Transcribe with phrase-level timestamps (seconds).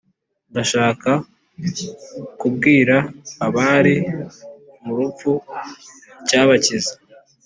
[0.51, 1.09] Ndashaka
[2.39, 2.95] kubwira
[3.45, 3.95] abari
[4.83, 5.31] murupfu
[6.21, 6.93] icyabakiza